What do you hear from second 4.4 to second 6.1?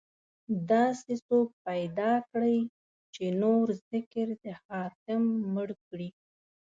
د حاتم مړ کړي